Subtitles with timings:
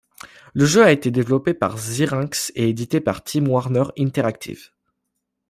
[0.55, 4.71] Le jeu a été développé par Zyrinx et édité par Time Warner Interactive.